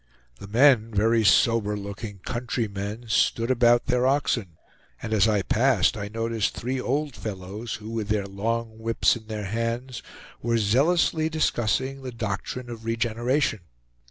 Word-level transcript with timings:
The 0.39 0.47
men, 0.47 0.91
very 0.91 1.23
sober 1.23 1.77
looking 1.77 2.21
countrymen, 2.25 3.05
stood 3.07 3.51
about 3.51 3.85
their 3.85 4.07
oxen; 4.07 4.57
and 4.99 5.13
as 5.13 5.27
I 5.27 5.43
passed 5.43 5.95
I 5.95 6.07
noticed 6.07 6.55
three 6.55 6.81
old 6.81 7.15
fellows, 7.15 7.75
who, 7.75 7.91
with 7.91 8.07
their 8.07 8.25
long 8.25 8.79
whips 8.79 9.15
in 9.15 9.27
their 9.27 9.45
hands, 9.45 10.01
were 10.41 10.57
zealously 10.57 11.29
discussing 11.29 12.01
the 12.01 12.11
doctrine 12.11 12.67
of 12.67 12.83
regeneration. 12.83 13.59